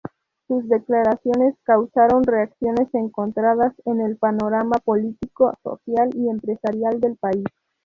Sus 0.47 0.67
declaraciones 0.67 1.53
causaron 1.63 2.23
reacciones 2.23 2.87
encontradas 2.95 3.71
en 3.85 4.01
el 4.01 4.17
panorama 4.17 4.77
político, 4.83 5.53
social 5.61 6.09
y 6.15 6.27
empresarial 6.27 6.99
del 6.99 7.17
país. 7.17 7.45